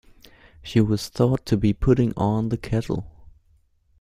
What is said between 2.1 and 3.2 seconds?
on the kettle.